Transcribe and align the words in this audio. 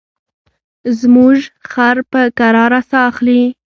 زموږ 0.99 1.37
خر 1.71 1.97
په 2.11 2.21
کراره 2.39 2.79
ساه 2.89 3.05
اخلي. 3.11 3.41